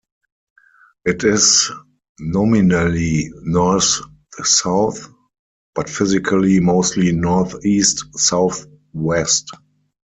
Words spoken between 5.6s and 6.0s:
but